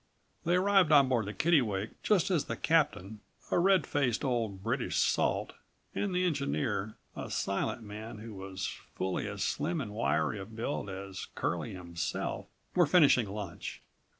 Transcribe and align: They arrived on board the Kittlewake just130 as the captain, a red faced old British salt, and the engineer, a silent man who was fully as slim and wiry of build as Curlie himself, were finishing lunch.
They 0.45 0.55
arrived 0.55 0.91
on 0.91 1.09
board 1.09 1.27
the 1.27 1.33
Kittlewake 1.35 1.91
just130 2.03 2.31
as 2.35 2.45
the 2.45 2.55
captain, 2.55 3.19
a 3.51 3.59
red 3.59 3.85
faced 3.85 4.25
old 4.25 4.63
British 4.63 4.97
salt, 4.97 5.53
and 5.93 6.11
the 6.15 6.25
engineer, 6.25 6.95
a 7.15 7.29
silent 7.29 7.83
man 7.83 8.17
who 8.17 8.33
was 8.33 8.65
fully 8.95 9.27
as 9.27 9.43
slim 9.43 9.79
and 9.79 9.93
wiry 9.93 10.39
of 10.39 10.55
build 10.55 10.89
as 10.89 11.27
Curlie 11.35 11.75
himself, 11.75 12.47
were 12.73 12.87
finishing 12.87 13.29
lunch. 13.29 13.83